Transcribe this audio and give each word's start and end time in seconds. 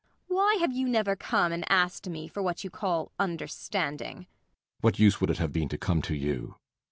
]Why 0.27 0.55
have 0.59 0.73
you 0.73 0.89
never 0.89 1.15
come 1.15 1.51
and 1.51 1.63
asked 1.71 2.09
me 2.09 2.27
for 2.27 2.41
what 2.41 2.63
you 2.63 2.71
call 2.71 3.11
understanding? 3.19 4.15
BORKMAN. 4.21 4.27
What 4.81 4.97
use 4.97 5.21
would 5.21 5.29
it 5.29 5.37
have 5.37 5.53
been 5.53 5.69
to 5.69 5.77
come 5.77 6.01
to 6.01 6.15
you? 6.15 6.55